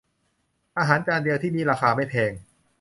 [0.77, 2.31] อาหารจานเดียวที่นี่ราคาไม่แพง